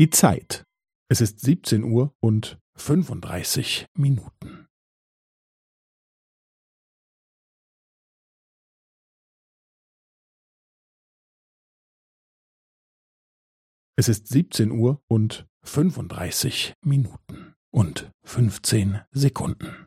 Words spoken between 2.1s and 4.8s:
und 35 Minuten.